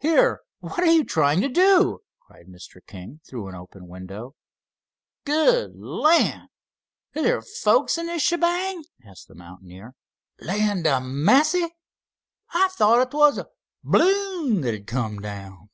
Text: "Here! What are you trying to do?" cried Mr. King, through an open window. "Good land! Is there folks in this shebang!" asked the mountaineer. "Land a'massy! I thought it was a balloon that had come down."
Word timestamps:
"Here! 0.00 0.40
What 0.60 0.78
are 0.80 0.86
you 0.90 1.04
trying 1.04 1.42
to 1.42 1.48
do?" 1.50 1.98
cried 2.26 2.46
Mr. 2.46 2.80
King, 2.86 3.20
through 3.28 3.48
an 3.48 3.54
open 3.54 3.86
window. 3.86 4.34
"Good 5.26 5.76
land! 5.76 6.48
Is 7.12 7.22
there 7.24 7.42
folks 7.42 7.98
in 7.98 8.06
this 8.06 8.22
shebang!" 8.22 8.84
asked 9.04 9.28
the 9.28 9.34
mountaineer. 9.34 9.94
"Land 10.40 10.86
a'massy! 10.86 11.68
I 12.54 12.68
thought 12.68 13.08
it 13.08 13.12
was 13.14 13.36
a 13.36 13.48
balloon 13.84 14.62
that 14.62 14.72
had 14.72 14.86
come 14.86 15.20
down." 15.20 15.68